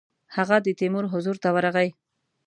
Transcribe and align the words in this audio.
هغه 0.35 0.57
د 0.65 0.67
تیمور 0.79 1.05
حضور 1.13 1.35
ته 1.43 1.49
ورغی. 1.55 1.89